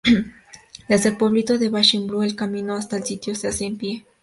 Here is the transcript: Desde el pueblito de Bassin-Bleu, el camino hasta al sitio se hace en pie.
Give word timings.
Desde 0.89 1.09
el 1.09 1.17
pueblito 1.17 1.59
de 1.59 1.69
Bassin-Bleu, 1.69 2.23
el 2.23 2.35
camino 2.35 2.73
hasta 2.73 2.95
al 2.95 3.05
sitio 3.05 3.35
se 3.35 3.49
hace 3.49 3.67
en 3.67 3.77
pie. 3.77 4.05